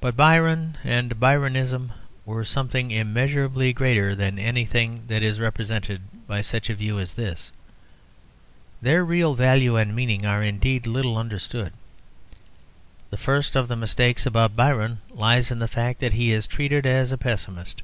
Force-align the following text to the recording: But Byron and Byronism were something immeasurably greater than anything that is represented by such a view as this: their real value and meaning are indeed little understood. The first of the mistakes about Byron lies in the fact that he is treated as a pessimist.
But 0.00 0.16
Byron 0.16 0.76
and 0.82 1.20
Byronism 1.20 1.92
were 2.26 2.44
something 2.44 2.90
immeasurably 2.90 3.72
greater 3.72 4.12
than 4.16 4.36
anything 4.36 5.04
that 5.06 5.22
is 5.22 5.38
represented 5.38 6.26
by 6.26 6.42
such 6.42 6.68
a 6.68 6.74
view 6.74 6.98
as 6.98 7.14
this: 7.14 7.52
their 8.80 9.04
real 9.04 9.34
value 9.34 9.76
and 9.76 9.94
meaning 9.94 10.26
are 10.26 10.42
indeed 10.42 10.84
little 10.84 11.16
understood. 11.16 11.74
The 13.10 13.16
first 13.16 13.54
of 13.54 13.68
the 13.68 13.76
mistakes 13.76 14.26
about 14.26 14.56
Byron 14.56 14.98
lies 15.12 15.52
in 15.52 15.60
the 15.60 15.68
fact 15.68 16.00
that 16.00 16.14
he 16.14 16.32
is 16.32 16.48
treated 16.48 16.84
as 16.84 17.12
a 17.12 17.16
pessimist. 17.16 17.82